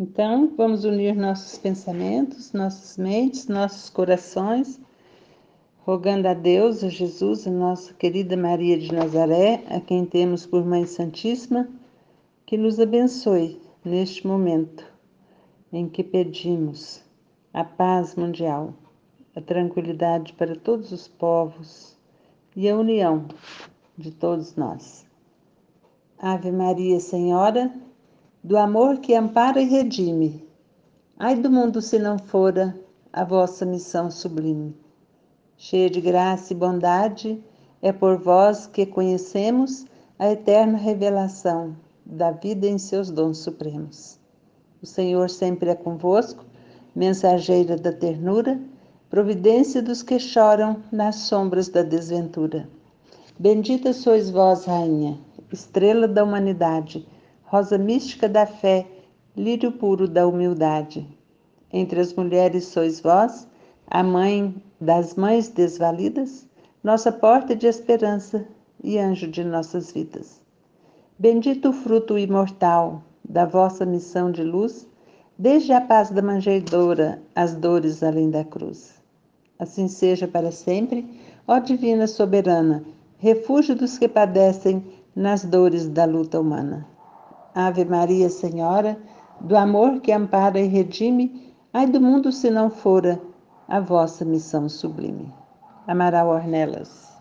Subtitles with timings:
[0.00, 4.80] Então, vamos unir nossos pensamentos, nossas mentes, nossos corações,
[5.80, 10.64] rogando a Deus, a Jesus, a nossa querida Maria de Nazaré, a quem temos por
[10.64, 11.68] Mãe Santíssima,
[12.46, 14.86] que nos abençoe neste momento
[15.72, 17.02] em que pedimos
[17.52, 18.74] a paz mundial,
[19.34, 21.98] a tranquilidade para todos os povos
[22.54, 23.26] e a união
[23.96, 25.04] de todos nós.
[26.20, 27.87] Ave Maria, Senhora,
[28.42, 30.46] do amor que ampara e redime.
[31.18, 32.78] Ai do mundo se não fora
[33.12, 34.76] a vossa missão sublime.
[35.56, 37.42] Cheia de graça e bondade,
[37.82, 39.86] é por vós que conhecemos
[40.18, 41.76] a eterna revelação
[42.06, 44.18] da vida em seus dons supremos.
[44.80, 46.44] O Senhor sempre é convosco,
[46.94, 48.60] mensageira da ternura,
[49.10, 52.68] providência dos que choram nas sombras da desventura.
[53.38, 55.18] Bendita sois vós, Rainha,
[55.52, 57.06] estrela da humanidade
[57.50, 58.86] rosa mística da fé,
[59.34, 61.06] lírio puro da humildade.
[61.72, 63.48] Entre as mulheres sois vós,
[63.86, 66.46] a mãe das mães desvalidas,
[66.84, 68.46] nossa porta de esperança
[68.84, 70.42] e anjo de nossas vidas.
[71.18, 74.86] Bendito o fruto imortal da vossa missão de luz,
[75.38, 78.94] desde a paz da manjedoura às dores além da cruz.
[79.58, 82.84] Assim seja para sempre, ó Divina Soberana,
[83.16, 84.84] refúgio dos que padecem
[85.16, 86.86] nas dores da luta humana.
[87.54, 88.98] Ave Maria, Senhora,
[89.40, 93.20] do amor que ampara e redime, ai do mundo se não fora
[93.68, 95.32] a vossa missão sublime.
[95.86, 97.17] Amaral Ornelas